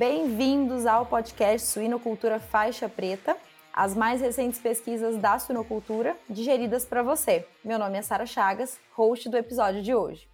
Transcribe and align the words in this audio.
Bem-vindos 0.00 0.86
ao 0.86 1.04
podcast 1.04 1.68
Suinocultura 1.68 2.40
Faixa 2.40 2.88
Preta, 2.88 3.36
as 3.70 3.94
mais 3.94 4.22
recentes 4.22 4.58
pesquisas 4.58 5.18
da 5.18 5.38
suinocultura 5.38 6.16
digeridas 6.26 6.86
para 6.86 7.02
você. 7.02 7.46
Meu 7.62 7.78
nome 7.78 7.98
é 7.98 8.00
Sara 8.00 8.24
Chagas, 8.24 8.80
host 8.94 9.28
do 9.28 9.36
episódio 9.36 9.82
de 9.82 9.94
hoje. 9.94 10.26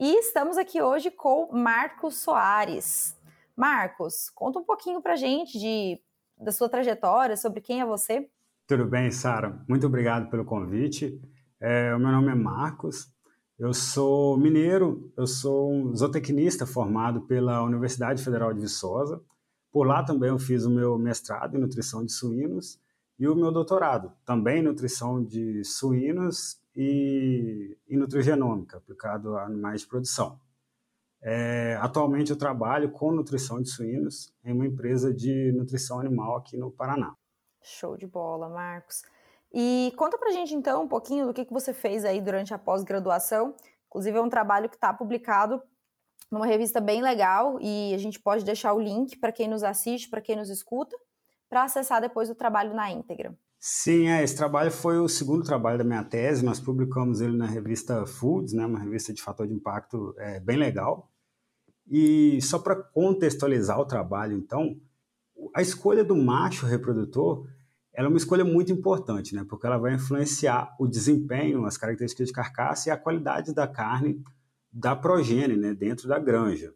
E 0.00 0.18
estamos 0.20 0.56
aqui 0.56 0.80
hoje 0.80 1.10
com 1.10 1.52
Marcos 1.52 2.22
Soares. 2.22 3.14
Marcos, 3.54 4.30
conta 4.30 4.60
um 4.60 4.64
pouquinho 4.64 5.02
para 5.02 5.14
gente 5.14 5.58
de, 5.58 6.00
da 6.42 6.50
sua 6.50 6.66
trajetória, 6.66 7.36
sobre 7.36 7.60
quem 7.60 7.82
é 7.82 7.84
você. 7.84 8.30
Tudo 8.66 8.86
bem, 8.86 9.10
Sara? 9.10 9.62
Muito 9.68 9.86
obrigado 9.86 10.30
pelo 10.30 10.46
convite. 10.46 11.20
É, 11.60 11.94
o 11.94 11.98
meu 11.98 12.12
nome 12.12 12.32
é 12.32 12.34
Marcos, 12.34 13.14
eu 13.58 13.72
sou 13.72 14.36
mineiro, 14.36 15.12
eu 15.16 15.26
sou 15.26 15.72
um 15.72 15.94
zootecnista 15.94 16.66
formado 16.66 17.22
pela 17.22 17.62
Universidade 17.62 18.22
Federal 18.22 18.52
de 18.52 18.60
Viçosa. 18.60 19.22
Por 19.72 19.86
lá 19.86 20.02
também 20.02 20.28
eu 20.28 20.38
fiz 20.38 20.64
o 20.64 20.70
meu 20.70 20.98
mestrado 20.98 21.56
em 21.56 21.60
nutrição 21.60 22.04
de 22.04 22.12
suínos 22.12 22.78
e 23.18 23.26
o 23.26 23.34
meu 23.34 23.50
doutorado, 23.50 24.12
também 24.26 24.58
em 24.58 24.64
nutrição 24.64 25.24
de 25.24 25.64
suínos 25.64 26.60
e, 26.74 27.76
e 27.88 27.96
nutrigenômica, 27.96 28.76
aplicado 28.76 29.36
a 29.36 29.44
animais 29.44 29.80
de 29.80 29.86
produção. 29.86 30.38
É, 31.22 31.78
atualmente 31.80 32.30
eu 32.30 32.36
trabalho 32.36 32.90
com 32.90 33.10
nutrição 33.10 33.60
de 33.60 33.70
suínos 33.70 34.32
em 34.44 34.52
uma 34.52 34.66
empresa 34.66 35.12
de 35.12 35.50
nutrição 35.52 35.98
animal 35.98 36.36
aqui 36.36 36.58
no 36.58 36.70
Paraná. 36.70 37.14
Show 37.62 37.96
de 37.96 38.06
bola, 38.06 38.50
Marcos. 38.50 39.02
E 39.58 39.90
conta 39.96 40.18
pra 40.18 40.32
gente 40.32 40.54
então 40.54 40.82
um 40.82 40.88
pouquinho 40.88 41.26
do 41.26 41.32
que, 41.32 41.46
que 41.46 41.52
você 41.52 41.72
fez 41.72 42.04
aí 42.04 42.20
durante 42.20 42.52
a 42.52 42.58
pós-graduação. 42.58 43.54
Inclusive 43.88 44.18
é 44.18 44.20
um 44.20 44.28
trabalho 44.28 44.68
que 44.68 44.74
está 44.74 44.92
publicado 44.92 45.62
numa 46.30 46.44
revista 46.44 46.78
bem 46.78 47.00
legal 47.00 47.58
e 47.58 47.94
a 47.94 47.96
gente 47.96 48.20
pode 48.20 48.44
deixar 48.44 48.74
o 48.74 48.80
link 48.80 49.16
para 49.18 49.32
quem 49.32 49.48
nos 49.48 49.62
assiste, 49.62 50.10
para 50.10 50.20
quem 50.20 50.36
nos 50.36 50.50
escuta, 50.50 50.94
para 51.48 51.64
acessar 51.64 52.02
depois 52.02 52.28
o 52.28 52.34
trabalho 52.34 52.74
na 52.74 52.90
íntegra. 52.90 53.34
Sim, 53.58 54.08
é, 54.08 54.22
esse 54.22 54.36
trabalho 54.36 54.70
foi 54.70 54.98
o 54.98 55.08
segundo 55.08 55.42
trabalho 55.42 55.78
da 55.78 55.84
minha 55.84 56.04
tese, 56.04 56.44
nós 56.44 56.60
publicamos 56.60 57.22
ele 57.22 57.34
na 57.34 57.46
revista 57.46 58.04
Foods, 58.04 58.52
né, 58.52 58.66
uma 58.66 58.78
revista 58.78 59.10
de 59.14 59.22
fator 59.22 59.46
de 59.46 59.54
impacto 59.54 60.14
é, 60.18 60.38
bem 60.38 60.58
legal. 60.58 61.10
E 61.90 62.42
só 62.42 62.58
para 62.58 62.76
contextualizar 62.76 63.80
o 63.80 63.86
trabalho, 63.86 64.36
então, 64.36 64.78
a 65.54 65.62
escolha 65.62 66.04
do 66.04 66.14
macho 66.14 66.66
reprodutor 66.66 67.46
ela 67.96 68.08
é 68.08 68.10
uma 68.10 68.18
escolha 68.18 68.44
muito 68.44 68.70
importante, 68.70 69.34
né? 69.34 69.42
Porque 69.48 69.66
ela 69.66 69.78
vai 69.78 69.94
influenciar 69.94 70.76
o 70.78 70.86
desempenho, 70.86 71.64
as 71.64 71.78
características 71.78 72.26
de 72.26 72.32
carcaça 72.34 72.90
e 72.90 72.92
a 72.92 72.96
qualidade 72.96 73.54
da 73.54 73.66
carne 73.66 74.22
da 74.70 74.94
progênie, 74.94 75.56
né? 75.56 75.72
Dentro 75.72 76.06
da 76.06 76.18
granja. 76.18 76.74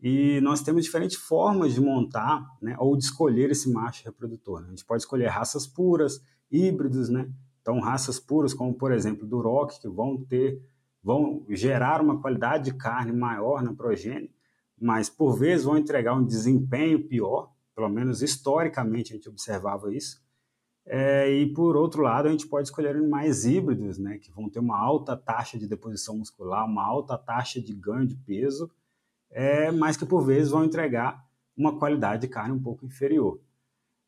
E 0.00 0.40
nós 0.42 0.62
temos 0.62 0.84
diferentes 0.84 1.16
formas 1.16 1.74
de 1.74 1.80
montar, 1.80 2.46
né? 2.62 2.76
Ou 2.78 2.96
de 2.96 3.02
escolher 3.02 3.50
esse 3.50 3.68
macho 3.68 4.04
reprodutor. 4.04 4.60
Né? 4.60 4.68
A 4.68 4.70
gente 4.70 4.84
pode 4.84 5.02
escolher 5.02 5.26
raças 5.26 5.66
puras, 5.66 6.22
híbridos, 6.48 7.08
né? 7.08 7.28
Então, 7.60 7.80
raças 7.80 8.20
puras, 8.20 8.54
como 8.54 8.72
por 8.74 8.92
exemplo 8.92 9.26
Duroc, 9.26 9.72
que 9.80 9.88
vão 9.88 10.24
ter, 10.24 10.62
vão 11.02 11.44
gerar 11.48 12.00
uma 12.00 12.20
qualidade 12.20 12.70
de 12.70 12.74
carne 12.74 13.10
maior 13.10 13.60
na 13.60 13.74
progênie, 13.74 14.30
mas 14.80 15.10
por 15.10 15.36
vezes 15.36 15.64
vão 15.64 15.76
entregar 15.76 16.14
um 16.14 16.24
desempenho 16.24 17.08
pior, 17.08 17.50
pelo 17.74 17.88
menos 17.88 18.22
historicamente 18.22 19.12
a 19.12 19.16
gente 19.16 19.28
observava 19.28 19.92
isso. 19.92 20.23
É, 20.86 21.30
e 21.30 21.52
por 21.52 21.76
outro 21.76 22.02
lado, 22.02 22.28
a 22.28 22.30
gente 22.30 22.46
pode 22.46 22.68
escolher 22.68 22.94
animais 22.94 23.46
híbridos, 23.46 23.98
né, 23.98 24.18
que 24.18 24.30
vão 24.30 24.50
ter 24.50 24.58
uma 24.58 24.78
alta 24.78 25.16
taxa 25.16 25.58
de 25.58 25.66
deposição 25.66 26.18
muscular, 26.18 26.66
uma 26.66 26.84
alta 26.84 27.16
taxa 27.16 27.60
de 27.60 27.72
ganho 27.72 28.06
de 28.06 28.14
peso, 28.14 28.70
é, 29.30 29.70
mas 29.70 29.96
que 29.96 30.04
por 30.04 30.22
vezes 30.22 30.50
vão 30.50 30.64
entregar 30.64 31.24
uma 31.56 31.78
qualidade 31.78 32.22
de 32.22 32.28
carne 32.28 32.52
um 32.52 32.62
pouco 32.62 32.84
inferior. 32.84 33.40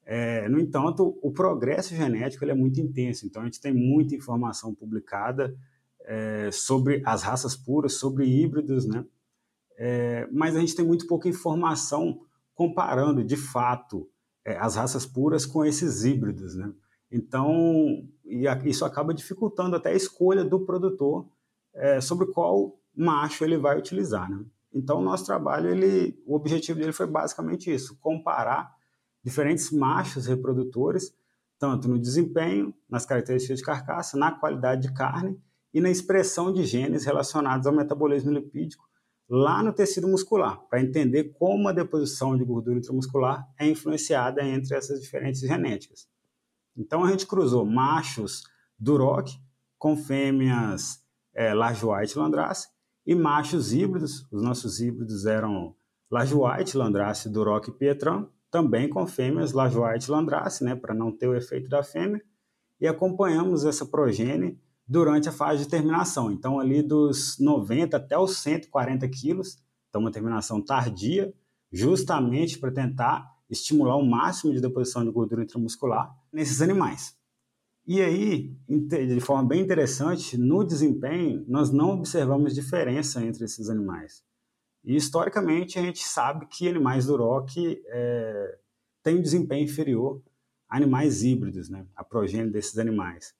É, 0.05 0.49
no 0.49 0.61
entanto, 0.61 1.19
o 1.21 1.33
progresso 1.33 1.95
genético 1.95 2.45
é 2.45 2.55
muito 2.55 2.81
intenso, 2.81 3.27
então 3.27 3.43
a 3.43 3.45
gente 3.47 3.61
tem 3.61 3.73
muita 3.73 4.15
informação 4.15 4.75
publicada 4.75 5.57
é, 6.03 6.51
sobre 6.53 7.03
as 7.05 7.23
raças 7.23 7.57
puras, 7.57 7.95
sobre 7.95 8.25
híbridos, 8.25 8.87
né? 8.87 9.05
É, 9.77 10.29
mas 10.33 10.55
a 10.57 10.61
gente 10.61 10.77
tem 10.77 10.87
muito 10.87 11.07
pouca 11.07 11.29
informação 11.29 12.21
comparando 12.55 13.23
de 13.23 13.37
fato 13.37 14.09
é, 14.47 14.57
as 14.59 14.77
raças 14.77 15.05
puras 15.05 15.45
com 15.45 15.65
esses 15.65 16.05
híbridos, 16.05 16.55
né? 16.55 16.73
Então, 17.11 18.09
isso 18.65 18.85
acaba 18.85 19.13
dificultando 19.13 19.75
até 19.75 19.91
a 19.91 19.97
escolha 19.97 20.45
do 20.45 20.61
produtor 20.61 21.29
é, 21.75 22.01
sobre 22.01 22.27
qual 22.29 22.79
macho 22.97 23.45
ele 23.45 23.59
vai 23.59 23.77
utilizar, 23.77 24.31
né? 24.31 24.45
Então, 24.73 25.01
o 25.01 25.03
nosso 25.03 25.27
trabalho, 25.27 25.71
ele, 25.71 26.23
o 26.25 26.37
objetivo 26.37 26.79
dele 26.79 26.93
foi 26.93 27.07
basicamente 27.07 27.75
isso, 27.75 27.99
comparar 27.99 28.73
diferentes 29.25 29.73
machos 29.73 30.27
reprodutores, 30.27 31.13
tanto 31.59 31.89
no 31.89 31.99
desempenho, 31.99 32.73
nas 32.89 33.05
características 33.05 33.59
de 33.59 33.65
carcaça, 33.65 34.17
na 34.17 34.31
qualidade 34.31 34.83
de 34.83 34.95
carne 34.95 35.41
e 35.75 35.81
na 35.81 35.91
expressão 35.91 36.53
de 36.53 36.65
genes 36.65 37.05
relacionados 37.05 37.67
ao 37.67 37.73
metabolismo 37.73 38.31
lipídico 38.31 38.87
lá 39.29 39.63
no 39.63 39.73
tecido 39.73 40.07
muscular, 40.07 40.61
para 40.69 40.81
entender 40.81 41.35
como 41.39 41.69
a 41.69 41.73
deposição 41.73 42.37
de 42.37 42.45
gordura 42.45 42.79
intramuscular 42.79 43.47
é 43.59 43.69
influenciada 43.69 44.45
entre 44.45 44.75
essas 44.77 45.01
diferentes 45.01 45.41
genéticas. 45.41 46.09
Então 46.77 47.05
a 47.05 47.11
gente 47.11 47.27
cruzou 47.27 47.65
machos 47.65 48.45
Duroc 48.79 49.31
com 49.79 49.97
fêmeas 49.97 51.03
é, 51.35 51.53
White 51.55 52.19
Landrace 52.19 52.69
e 53.05 53.15
machos 53.15 53.73
híbridos, 53.73 54.27
os 54.31 54.43
nossos 54.43 54.81
híbridos 54.81 55.27
eram 55.27 55.75
White 56.11 56.77
Landrace, 56.77 57.29
Duroc 57.29 57.69
e 57.69 57.73
Pietran, 57.73 58.27
também 58.51 58.89
com 58.89 59.07
fêmeas 59.07 59.53
White 59.53 60.11
Landrace, 60.11 60.65
né, 60.65 60.75
para 60.75 60.95
não 60.95 61.11
ter 61.11 61.29
o 61.29 61.35
efeito 61.35 61.69
da 61.69 61.83
fêmea, 61.83 62.23
e 62.81 62.87
acompanhamos 62.87 63.65
essa 63.65 63.85
progênie 63.87 64.59
durante 64.87 65.29
a 65.29 65.33
fase 65.33 65.65
de 65.65 65.71
terminação. 65.71 66.31
Então, 66.31 66.61
ali 66.61 66.83
dos 66.83 67.39
90 67.39 67.97
até 67.97 68.17
os 68.17 68.37
140 68.39 69.09
quilos, 69.09 69.59
então 69.89 70.01
uma 70.01 70.11
terminação 70.11 70.63
tardia, 70.63 71.35
justamente 71.73 72.59
para 72.59 72.71
tentar 72.71 73.27
estimular 73.51 73.97
o 73.97 74.05
máximo 74.05 74.53
de 74.53 74.61
deposição 74.61 75.05
de 75.05 75.11
gordura 75.11 75.43
intramuscular 75.43 76.15
nesses 76.33 76.61
animais. 76.61 77.17
E 77.87 78.01
aí, 78.01 78.57
de 78.69 79.21
forma 79.21 79.49
bem 79.49 79.63
interessante, 79.63 80.37
no 80.37 80.65
desempenho, 80.65 81.45
nós 81.47 81.71
não 81.71 81.91
observamos 81.91 82.55
diferença 82.55 83.25
entre 83.25 83.45
esses 83.45 83.71
animais. 83.71 84.25
E 84.85 84.97
historicamente, 84.97 85.79
a 85.79 85.83
gente 85.83 86.03
sabe 86.03 86.47
que 86.47 86.69
animais 86.69 87.07
do 87.07 87.17
ROC 87.17 87.57
é, 87.87 88.59
têm 89.05 89.19
um 89.19 89.23
desempenho 89.23 89.65
inferior 89.65 90.21
a 90.69 90.77
animais 90.77 91.23
híbridos, 91.23 91.69
né, 91.69 91.87
a 91.95 92.03
progênie 92.03 92.51
desses 92.51 92.77
animais. 92.77 93.33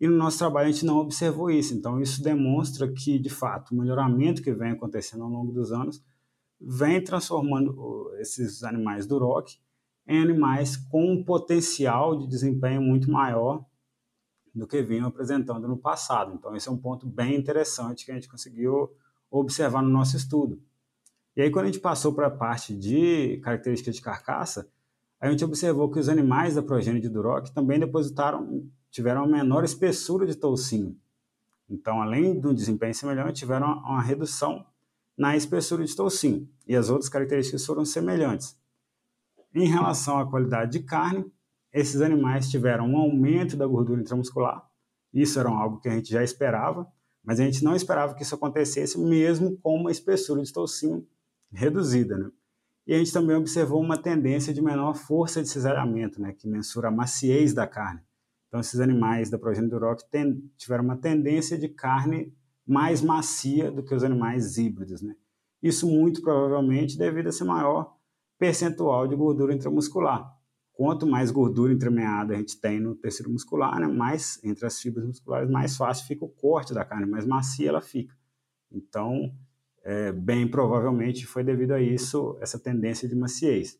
E 0.00 0.08
no 0.08 0.16
nosso 0.16 0.38
trabalho 0.38 0.68
a 0.68 0.72
gente 0.72 0.86
não 0.86 0.96
observou 0.96 1.50
isso. 1.50 1.74
Então, 1.74 2.00
isso 2.00 2.22
demonstra 2.22 2.90
que, 2.90 3.18
de 3.18 3.28
fato, 3.28 3.72
o 3.72 3.76
melhoramento 3.76 4.42
que 4.42 4.52
vem 4.52 4.70
acontecendo 4.70 5.24
ao 5.24 5.30
longo 5.30 5.52
dos 5.52 5.72
anos 5.72 6.02
vem 6.58 7.02
transformando 7.02 8.10
esses 8.18 8.64
animais 8.64 9.06
do 9.06 9.18
em 10.06 10.22
animais 10.22 10.76
com 10.76 11.12
um 11.12 11.22
potencial 11.22 12.16
de 12.16 12.26
desempenho 12.26 12.82
muito 12.82 13.10
maior 13.10 13.64
do 14.54 14.66
que 14.66 14.82
vinham 14.82 15.06
apresentando 15.06 15.68
no 15.68 15.76
passado. 15.76 16.34
Então, 16.34 16.56
esse 16.56 16.68
é 16.68 16.72
um 16.72 16.76
ponto 16.76 17.06
bem 17.06 17.36
interessante 17.36 18.04
que 18.04 18.10
a 18.10 18.14
gente 18.14 18.28
conseguiu 18.28 18.90
observar 19.30 19.82
no 19.82 19.88
nosso 19.88 20.16
estudo. 20.16 20.60
E 21.36 21.42
aí, 21.42 21.50
quando 21.50 21.66
a 21.66 21.68
gente 21.68 21.78
passou 21.78 22.12
para 22.12 22.26
a 22.26 22.30
parte 22.30 22.74
de 22.74 23.38
características 23.38 23.94
de 23.94 24.02
carcaça, 24.02 24.68
a 25.20 25.30
gente 25.30 25.44
observou 25.44 25.90
que 25.90 25.98
os 25.98 26.08
animais 26.08 26.54
da 26.54 26.62
progênie 26.62 27.00
de 27.00 27.08
Duroc 27.08 27.50
também 27.50 27.78
depositaram 27.78 28.68
tiveram 28.90 29.24
uma 29.24 29.38
menor 29.38 29.64
espessura 29.64 30.26
de 30.26 30.34
toucinho. 30.34 30.96
Então, 31.68 32.02
além 32.02 32.38
do 32.38 32.52
desempenho 32.52 32.94
semelhante, 32.94 33.40
tiveram 33.40 33.66
uma 33.66 34.02
redução 34.02 34.66
na 35.16 35.36
espessura 35.36 35.84
de 35.84 35.94
toucinho. 35.94 36.48
E 36.66 36.74
as 36.74 36.90
outras 36.90 37.08
características 37.08 37.64
foram 37.64 37.84
semelhantes. 37.84 38.58
Em 39.54 39.66
relação 39.66 40.18
à 40.18 40.28
qualidade 40.28 40.72
de 40.72 40.80
carne, 40.80 41.24
esses 41.72 42.00
animais 42.00 42.50
tiveram 42.50 42.88
um 42.88 42.96
aumento 42.96 43.56
da 43.56 43.66
gordura 43.66 44.00
intramuscular. 44.00 44.68
Isso 45.12 45.38
era 45.38 45.48
algo 45.48 45.80
que 45.80 45.88
a 45.88 45.92
gente 45.92 46.10
já 46.10 46.22
esperava, 46.22 46.90
mas 47.22 47.38
a 47.38 47.44
gente 47.44 47.62
não 47.62 47.74
esperava 47.74 48.14
que 48.14 48.22
isso 48.22 48.34
acontecesse 48.34 48.98
mesmo 48.98 49.56
com 49.58 49.76
uma 49.76 49.90
espessura 49.90 50.42
de 50.42 50.52
toucinho 50.52 51.06
reduzida. 51.52 52.16
Né? 52.16 52.30
E 52.86 52.94
a 52.94 52.98
gente 52.98 53.12
também 53.12 53.36
observou 53.36 53.80
uma 53.80 53.96
tendência 53.96 54.54
de 54.54 54.62
menor 54.62 54.94
força 54.94 55.42
de 55.42 55.48
cisalhamento, 55.48 56.20
né, 56.20 56.32
que 56.32 56.48
mensura 56.48 56.88
a 56.88 56.90
maciez 56.90 57.52
da 57.52 57.66
carne. 57.66 58.00
Então, 58.50 58.58
esses 58.58 58.80
animais 58.80 59.30
da 59.30 59.38
progênie 59.38 59.70
do 59.70 59.78
rock 59.78 60.02
tiveram 60.56 60.82
uma 60.82 60.96
tendência 60.96 61.56
de 61.56 61.68
carne 61.68 62.34
mais 62.66 63.00
macia 63.00 63.70
do 63.70 63.80
que 63.80 63.94
os 63.94 64.02
animais 64.02 64.58
híbridos. 64.58 65.00
Né? 65.00 65.14
Isso 65.62 65.88
muito 65.88 66.20
provavelmente 66.20 66.98
devido 66.98 67.26
a 67.26 67.28
esse 67.28 67.44
maior 67.44 67.94
percentual 68.36 69.06
de 69.06 69.14
gordura 69.14 69.54
intramuscular. 69.54 70.36
Quanto 70.72 71.06
mais 71.06 71.30
gordura 71.30 71.72
entremeada 71.72 72.34
a 72.34 72.38
gente 72.38 72.60
tem 72.60 72.80
no 72.80 72.96
tecido 72.96 73.30
muscular, 73.30 73.78
né, 73.78 73.86
mais 73.86 74.42
entre 74.42 74.66
as 74.66 74.80
fibras 74.80 75.06
musculares, 75.06 75.48
mais 75.48 75.76
fácil 75.76 76.06
fica 76.06 76.24
o 76.24 76.28
corte 76.28 76.74
da 76.74 76.84
carne, 76.84 77.06
mais 77.06 77.24
macia 77.24 77.68
ela 77.68 77.80
fica. 77.80 78.16
Então, 78.72 79.32
é, 79.84 80.10
bem 80.10 80.48
provavelmente 80.48 81.24
foi 81.24 81.44
devido 81.44 81.72
a 81.72 81.80
isso, 81.80 82.36
essa 82.40 82.58
tendência 82.58 83.08
de 83.08 83.14
maciez. 83.14 83.78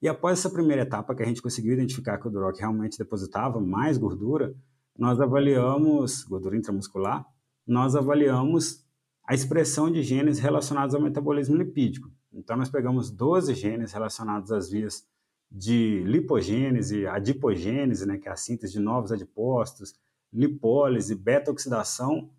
E 0.00 0.08
após 0.08 0.38
essa 0.38 0.50
primeira 0.50 0.82
etapa 0.82 1.14
que 1.14 1.22
a 1.22 1.26
gente 1.26 1.42
conseguiu 1.42 1.72
identificar 1.72 2.18
que 2.18 2.28
o 2.28 2.30
Duroc 2.30 2.58
realmente 2.58 2.98
depositava 2.98 3.60
mais 3.60 3.96
gordura, 3.96 4.54
nós 4.98 5.20
avaliamos, 5.20 6.24
gordura 6.24 6.56
intramuscular, 6.56 7.26
nós 7.66 7.96
avaliamos 7.96 8.84
a 9.26 9.34
expressão 9.34 9.90
de 9.90 10.02
genes 10.02 10.38
relacionados 10.38 10.94
ao 10.94 11.00
metabolismo 11.00 11.56
lipídico. 11.56 12.10
Então, 12.32 12.56
nós 12.56 12.68
pegamos 12.68 13.10
12 13.10 13.54
genes 13.54 13.92
relacionados 13.92 14.52
às 14.52 14.70
vias 14.70 15.04
de 15.50 16.02
lipogênese, 16.04 17.06
adipogênese, 17.06 18.06
né, 18.06 18.18
que 18.18 18.28
é 18.28 18.32
a 18.32 18.36
síntese 18.36 18.74
de 18.74 18.80
novos 18.80 19.10
adipócitos, 19.10 19.94
lipólise, 20.32 21.14
beta-oxidação, 21.14 22.30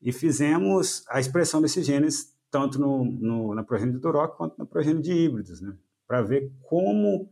e 0.00 0.12
fizemos 0.12 1.04
a 1.08 1.20
expressão 1.20 1.60
desses 1.60 1.84
genes 1.84 2.34
tanto 2.50 2.78
no, 2.78 3.04
no, 3.04 3.54
na 3.54 3.62
progênie 3.62 3.92
do 3.92 4.00
Duroc 4.00 4.36
quanto 4.36 4.56
na 4.56 4.64
progênie 4.64 5.02
de 5.02 5.12
híbridos, 5.12 5.60
né, 5.60 5.76
para 6.06 6.22
ver 6.22 6.52
como 6.62 7.28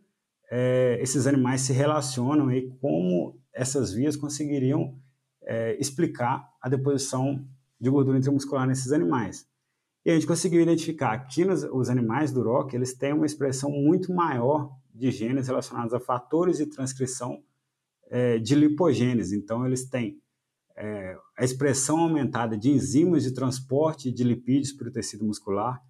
é, 0.51 0.99
esses 1.01 1.27
animais 1.27 1.63
se 1.63 1.73
relacionam 1.73 2.51
e 2.51 2.71
como 2.81 3.39
essas 3.53 3.93
vias 3.93 4.17
conseguiriam 4.17 4.99
é, 5.43 5.77
explicar 5.81 6.49
a 6.61 6.69
deposição 6.69 7.47
de 7.81 7.91
gordura 7.91 8.19
intramuscular 8.19 8.67
nesses 8.67 8.93
animais. 8.93 9.47
E 10.05 10.11
a 10.11 10.15
gente 10.15 10.27
conseguiu 10.27 10.61
identificar 10.61 11.19
que 11.27 11.45
nos, 11.45 11.65
os 11.65 11.89
animais 11.89 12.31
do 12.31 12.43
ROC, 12.43 12.75
eles 12.75 12.95
têm 12.95 13.13
uma 13.13 13.27
expressão 13.27 13.71
muito 13.71 14.13
maior 14.13 14.71
de 14.95 15.11
genes 15.11 15.49
relacionados 15.49 15.95
a 15.95 16.01
fatores 16.01 16.59
de 16.59 16.67
transcrição 16.67 17.43
é, 18.11 18.39
de 18.39 18.55
lipogênese. 18.55 19.37
Então, 19.37 19.67
eles 19.67 19.89
têm 19.89 20.21
é, 20.77 21.17
a 21.37 21.45
expressão 21.45 21.99
aumentada 22.01 22.57
de 22.57 22.71
enzimas 22.71 23.23
de 23.23 23.33
transporte 23.33 24.11
de 24.11 24.25
lipídios 24.25 24.73
para 24.73 24.89
o 24.89 24.93
tecido 24.93 25.25
muscular, 25.25 25.81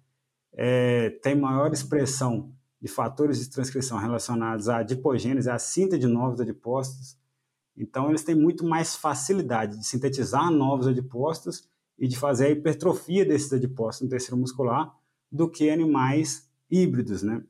é, 0.53 1.09
tem 1.21 1.35
maior 1.35 1.73
expressão 1.73 2.53
de 2.81 2.87
fatores 2.87 3.39
de 3.39 3.49
transcrição 3.49 3.97
relacionados 3.97 4.69
à 4.69 4.77
adipogênese, 4.77 5.49
à 5.49 5.57
síntese 5.57 5.99
de 5.99 6.07
novos 6.07 6.39
adipócitos. 6.39 7.17
Então, 7.77 8.09
eles 8.09 8.23
têm 8.23 8.35
muito 8.35 8.65
mais 8.65 8.95
facilidade 8.95 9.77
de 9.77 9.85
sintetizar 9.85 10.49
novos 10.51 10.87
adipócitos 10.87 11.67
e 11.97 12.07
de 12.07 12.17
fazer 12.17 12.47
a 12.47 12.49
hipertrofia 12.51 13.25
desses 13.25 13.51
adipócitos 13.51 14.05
no 14.05 14.09
tecido 14.09 14.37
muscular 14.37 14.93
do 15.31 15.49
que 15.49 15.69
animais 15.69 16.49
híbridos, 16.69 17.23
né? 17.23 17.43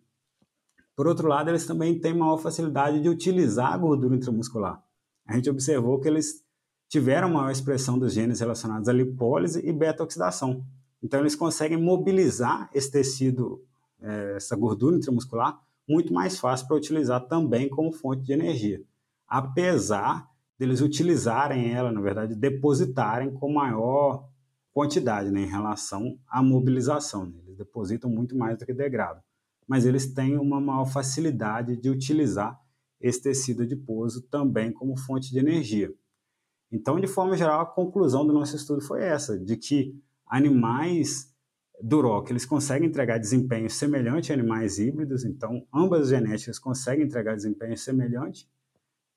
Por 0.95 1.07
outro 1.07 1.27
lado, 1.27 1.49
eles 1.49 1.65
também 1.65 1.99
têm 1.99 2.13
maior 2.13 2.37
facilidade 2.37 3.01
de 3.01 3.09
utilizar 3.09 3.73
a 3.73 3.77
gordura 3.77 4.15
intramuscular. 4.15 4.81
A 5.27 5.35
gente 5.35 5.49
observou 5.49 5.99
que 5.99 6.07
eles 6.07 6.43
tiveram 6.87 7.29
maior 7.29 7.51
expressão 7.51 7.99
dos 7.99 8.13
genes 8.13 8.39
relacionados 8.39 8.87
à 8.87 8.93
lipólise 8.93 9.59
e 9.67 9.73
beta-oxidação. 9.73 10.63
Então, 11.03 11.19
eles 11.19 11.35
conseguem 11.35 11.77
mobilizar 11.77 12.69
esse 12.73 12.89
tecido, 12.89 13.61
é, 14.05 14.35
essa 14.35 14.55
gordura 14.55 14.95
intramuscular, 14.95 15.59
muito 15.87 16.13
mais 16.13 16.39
fácil 16.39 16.67
para 16.67 16.77
utilizar 16.77 17.27
também 17.27 17.67
como 17.69 17.91
fonte 17.91 18.23
de 18.23 18.33
energia. 18.33 18.81
Apesar 19.27 20.29
deles 20.57 20.81
utilizarem 20.81 21.73
ela, 21.73 21.91
na 21.91 22.01
verdade, 22.01 22.35
depositarem 22.35 23.33
com 23.33 23.51
maior 23.51 24.27
quantidade 24.73 25.31
né, 25.31 25.41
em 25.41 25.47
relação 25.47 26.17
à 26.27 26.41
mobilização. 26.41 27.25
Né? 27.25 27.39
Eles 27.45 27.57
depositam 27.57 28.09
muito 28.09 28.37
mais 28.37 28.57
do 28.57 28.65
que 28.65 28.73
degradam. 28.73 29.21
Mas 29.67 29.85
eles 29.85 30.13
têm 30.13 30.37
uma 30.37 30.61
maior 30.61 30.85
facilidade 30.85 31.75
de 31.75 31.89
utilizar 31.89 32.59
esse 32.99 33.21
tecido 33.21 33.63
adiposo 33.63 34.21
também 34.23 34.71
como 34.71 34.97
fonte 34.97 35.31
de 35.31 35.39
energia. 35.39 35.93
Então, 36.71 36.99
de 36.99 37.07
forma 37.07 37.37
geral, 37.37 37.61
a 37.61 37.65
conclusão 37.65 38.25
do 38.25 38.33
nosso 38.33 38.55
estudo 38.55 38.81
foi 38.81 39.03
essa, 39.03 39.37
de 39.37 39.55
que 39.57 39.99
animais 40.27 41.33
do 41.81 42.01
ROC, 42.01 42.29
eles 42.29 42.45
conseguem 42.45 42.87
entregar 42.87 43.17
desempenho 43.17 43.69
semelhante 43.69 44.31
a 44.31 44.35
animais 44.35 44.79
híbridos, 44.79 45.25
então 45.25 45.65
ambas 45.73 46.03
as 46.03 46.09
genéticas 46.09 46.57
conseguem 46.57 47.05
entregar 47.05 47.35
desempenho 47.35 47.77
semelhante. 47.77 48.49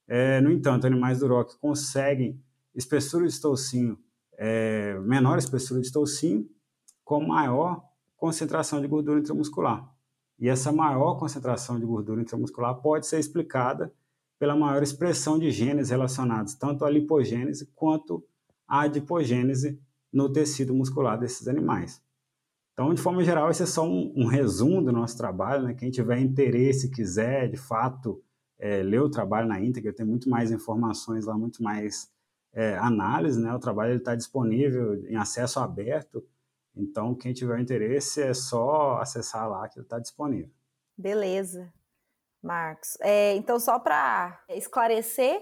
É, 0.07 0.41
no 0.41 0.51
entanto, 0.51 0.85
animais 0.87 1.19
do 1.19 1.27
ROC 1.27 1.57
conseguem 1.59 2.41
espessura 2.75 3.27
de 3.27 3.39
toucinho 3.39 3.97
é, 4.39 4.97
menor 5.01 5.37
espessura 5.37 5.81
de 5.81 5.91
toucinho 5.91 6.49
com 7.03 7.21
maior 7.27 7.83
concentração 8.15 8.79
de 8.79 8.87
gordura 8.87 9.19
intramuscular. 9.19 9.85
E 10.39 10.47
essa 10.47 10.71
maior 10.71 11.15
concentração 11.15 11.77
de 11.77 11.85
gordura 11.85 12.21
intramuscular 12.21 12.75
pode 12.75 13.05
ser 13.05 13.19
explicada 13.19 13.93
pela 14.39 14.55
maior 14.55 14.81
expressão 14.81 15.37
de 15.37 15.51
genes 15.51 15.89
relacionados 15.89 16.53
tanto 16.53 16.85
à 16.85 16.89
lipogênese 16.89 17.69
quanto 17.75 18.23
à 18.65 18.83
adipogênese 18.83 19.77
no 20.11 20.31
tecido 20.31 20.73
muscular 20.73 21.19
desses 21.19 21.49
animais. 21.49 22.01
Então, 22.79 22.93
de 22.93 23.01
forma 23.01 23.21
geral, 23.21 23.51
esse 23.51 23.61
é 23.61 23.65
só 23.65 23.83
um, 23.83 24.13
um 24.15 24.25
resumo 24.25 24.81
do 24.81 24.89
nosso 24.89 25.17
trabalho. 25.17 25.63
Né? 25.63 25.73
Quem 25.73 25.91
tiver 25.91 26.17
interesse, 26.17 26.89
quiser, 26.89 27.49
de 27.49 27.57
fato, 27.57 28.23
é, 28.57 28.81
ler 28.81 29.01
o 29.01 29.09
trabalho 29.09 29.49
na 29.49 29.59
íntegra, 29.59 29.91
tem 29.91 30.05
muito 30.05 30.29
mais 30.29 30.49
informações 30.49 31.25
lá, 31.25 31.37
muito 31.37 31.61
mais 31.61 32.09
é, 32.53 32.77
análise, 32.77 33.37
né? 33.37 33.53
O 33.53 33.59
trabalho 33.59 33.97
está 33.97 34.15
disponível 34.15 34.95
em 35.09 35.17
acesso 35.17 35.59
aberto, 35.59 36.25
então 36.73 37.13
quem 37.13 37.33
tiver 37.33 37.59
interesse 37.59 38.21
é 38.21 38.33
só 38.33 39.01
acessar 39.01 39.49
lá 39.49 39.67
que 39.67 39.77
ele 39.77 39.85
está 39.85 39.99
disponível. 39.99 40.49
Beleza, 40.97 41.73
Marcos. 42.41 42.97
É, 43.01 43.35
então 43.35 43.59
só 43.59 43.77
para 43.77 44.41
esclarecer, 44.47 45.41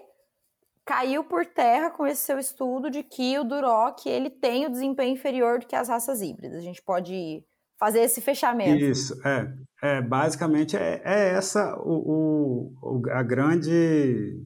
caiu 0.87 1.23
por 1.23 1.45
terra 1.45 1.91
com 1.91 2.07
esse 2.07 2.23
seu 2.23 2.39
estudo 2.39 2.89
de 2.89 3.03
que 3.03 3.37
o 3.37 3.43
Duroc 3.43 4.05
ele 4.05 4.29
tem 4.29 4.65
o 4.65 4.71
desempenho 4.71 5.13
inferior 5.13 5.59
do 5.59 5.67
que 5.67 5.75
as 5.75 5.89
raças 5.89 6.21
híbridas. 6.21 6.57
A 6.57 6.61
gente 6.61 6.81
pode 6.81 7.43
fazer 7.77 7.99
esse 7.99 8.21
fechamento. 8.21 8.83
Isso, 8.83 9.13
é. 9.27 9.53
é 9.83 10.01
basicamente 10.01 10.77
é, 10.77 11.01
é 11.03 11.29
essa 11.33 11.77
o, 11.79 12.73
o, 12.81 13.01
a 13.11 13.21
grande 13.21 14.41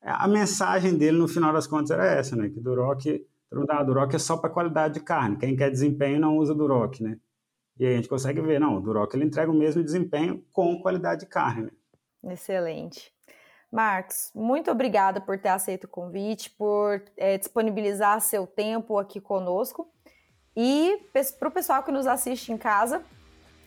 a 0.00 0.26
mensagem 0.26 0.96
dele, 0.96 1.18
no 1.18 1.28
final 1.28 1.52
das 1.52 1.66
contas, 1.66 1.90
era 1.90 2.06
essa, 2.06 2.34
né? 2.34 2.48
Que 2.48 2.60
Duroc, 2.60 3.04
ah, 3.68 3.82
Duroc 3.82 4.14
é 4.14 4.18
só 4.18 4.38
para 4.38 4.48
qualidade 4.48 4.94
de 4.94 5.00
carne. 5.00 5.36
Quem 5.36 5.54
quer 5.54 5.70
desempenho 5.70 6.18
não 6.18 6.38
usa 6.38 6.54
Duroc, 6.54 7.00
né? 7.00 7.18
E 7.78 7.84
aí 7.84 7.92
a 7.92 7.96
gente 7.96 8.08
consegue 8.08 8.40
ver, 8.40 8.58
não, 8.58 8.76
o 8.76 8.80
Duroc 8.80 9.12
ele 9.14 9.24
entrega 9.24 9.50
o 9.50 9.54
mesmo 9.54 9.84
desempenho 9.84 10.42
com 10.52 10.80
qualidade 10.80 11.20
de 11.20 11.26
carne. 11.26 11.70
Né? 12.22 12.32
Excelente. 12.32 13.12
Marcos, 13.70 14.30
muito 14.34 14.70
obrigada 14.70 15.20
por 15.20 15.38
ter 15.38 15.50
aceito 15.50 15.84
o 15.84 15.88
convite, 15.88 16.50
por 16.50 17.02
é, 17.16 17.36
disponibilizar 17.36 18.20
seu 18.20 18.46
tempo 18.46 18.98
aqui 18.98 19.20
conosco. 19.20 19.90
E 20.56 21.06
para 21.38 21.48
o 21.48 21.50
pessoal 21.50 21.82
que 21.82 21.92
nos 21.92 22.06
assiste 22.06 22.50
em 22.50 22.56
casa, 22.56 23.02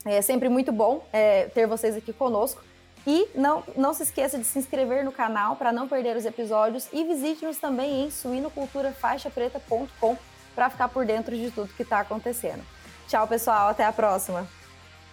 é 0.05 0.22
sempre 0.22 0.50
muito 0.50 0.72
bom 0.72 1.05
é, 1.13 1.46
ter 1.50 1.67
vocês 1.67 1.96
aqui 1.96 2.12
conosco. 2.12 2.63
E 3.05 3.29
não, 3.34 3.63
não 3.75 3.93
se 3.93 4.03
esqueça 4.03 4.38
de 4.38 4.43
se 4.43 4.60
inscrever 4.60 5.03
no 5.03 5.12
canal 5.12 5.55
para 5.55 5.72
não 5.72 5.88
perder 5.88 6.15
os 6.15 6.25
episódios 6.25 6.88
e 6.91 7.03
visite-nos 7.03 7.58
também 7.58 8.05
em 8.05 8.12
suinoculturafaixapreta.com 8.12 10.17
para 10.53 10.70
ficar 10.70 10.89
por 10.89 11.05
dentro 11.05 11.36
de 11.36 11.50
tudo 11.50 11.74
que 11.74 11.84
está 11.84 12.00
acontecendo. 12.00 12.63
Tchau, 13.08 13.27
pessoal, 13.27 13.70
até 13.70 13.86
a 13.86 13.93
próxima! 13.93 14.61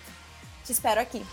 Te 0.66 0.74
espero 0.74 1.02
aqui! 1.02 1.26